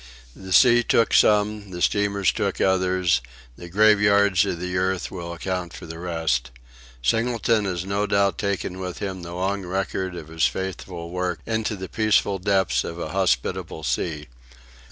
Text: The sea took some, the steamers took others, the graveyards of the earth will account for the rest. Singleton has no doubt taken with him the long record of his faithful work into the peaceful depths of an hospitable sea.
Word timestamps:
The 0.35 0.51
sea 0.51 0.81
took 0.81 1.13
some, 1.13 1.69
the 1.69 1.79
steamers 1.79 2.31
took 2.31 2.59
others, 2.59 3.21
the 3.55 3.69
graveyards 3.69 4.43
of 4.47 4.59
the 4.59 4.75
earth 4.75 5.11
will 5.11 5.31
account 5.31 5.73
for 5.73 5.85
the 5.85 5.99
rest. 5.99 6.49
Singleton 7.03 7.65
has 7.65 7.85
no 7.85 8.07
doubt 8.07 8.39
taken 8.39 8.79
with 8.79 8.97
him 8.97 9.21
the 9.21 9.35
long 9.35 9.61
record 9.63 10.15
of 10.15 10.29
his 10.29 10.47
faithful 10.47 11.11
work 11.11 11.37
into 11.45 11.75
the 11.75 11.87
peaceful 11.87 12.39
depths 12.39 12.83
of 12.83 12.97
an 12.97 13.09
hospitable 13.09 13.83
sea. 13.83 14.25